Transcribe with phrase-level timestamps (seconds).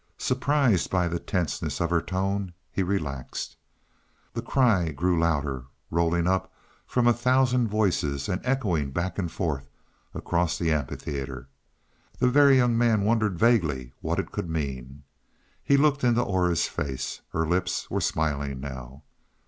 [0.17, 3.55] Surprised by the tenseness of her tone, he relaxed.
[4.33, 6.51] The cry grew louder, rolling up
[6.87, 9.69] from a thousand voices and echoing back and forth
[10.15, 11.49] across the amphitheater.
[12.17, 15.03] The Very Young Man wondered vaguely what it could mean.
[15.63, 17.21] He looked into Aura's face.
[17.29, 19.03] Her lips were smiling now.